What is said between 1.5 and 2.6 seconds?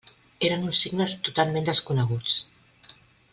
desconeguts.